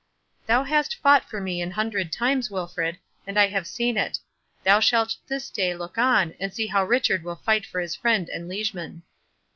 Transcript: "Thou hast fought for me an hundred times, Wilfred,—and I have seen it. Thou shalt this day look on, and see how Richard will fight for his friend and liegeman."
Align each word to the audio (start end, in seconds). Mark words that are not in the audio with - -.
"Thou 0.47 0.63
hast 0.63 0.95
fought 0.97 1.29
for 1.29 1.39
me 1.39 1.61
an 1.61 1.69
hundred 1.69 2.11
times, 2.11 2.49
Wilfred,—and 2.49 3.37
I 3.37 3.45
have 3.49 3.67
seen 3.67 3.97
it. 3.97 4.17
Thou 4.63 4.79
shalt 4.79 5.17
this 5.27 5.51
day 5.51 5.75
look 5.75 5.95
on, 5.99 6.33
and 6.39 6.51
see 6.51 6.65
how 6.65 6.83
Richard 6.83 7.23
will 7.23 7.35
fight 7.35 7.67
for 7.67 7.79
his 7.79 7.95
friend 7.95 8.27
and 8.27 8.49
liegeman." 8.49 9.03